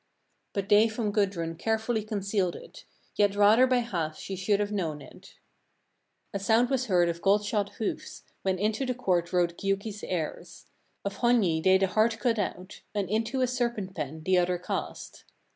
27. 0.53 0.53
But 0.53 0.69
they 0.69 0.87
from 0.89 1.11
Gudrun 1.11 1.55
carefully 1.57 2.03
concealed 2.03 2.55
it, 2.55 2.85
yet 3.15 3.35
rather 3.35 3.67
by 3.67 3.77
half 3.85 4.17
she 4.17 4.35
should 4.35 4.59
have 4.59 4.71
known 4.71 4.99
it. 4.99 5.35
28. 5.37 5.37
A 6.33 6.39
sound 6.39 6.69
was 6.71 6.87
heard 6.87 7.07
of 7.07 7.21
gold 7.21 7.45
shod 7.45 7.69
hoofs, 7.77 8.23
when 8.41 8.57
into 8.57 8.83
the 8.83 8.95
court 8.95 9.31
rode 9.31 9.59
Giuki's 9.59 10.03
heirs. 10.03 10.65
Of 11.05 11.17
Hogni 11.17 11.61
they 11.61 11.77
the 11.77 11.85
heart 11.85 12.17
cut 12.19 12.39
out, 12.39 12.81
and 12.95 13.11
into 13.11 13.41
a 13.41 13.47
serpent 13.47 13.93
pen 13.93 14.23
the 14.23 14.39
other 14.39 14.57
cast. 14.57 15.23